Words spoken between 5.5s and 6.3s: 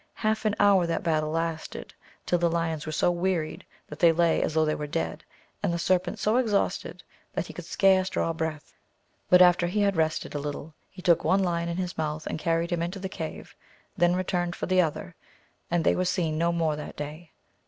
and the serpent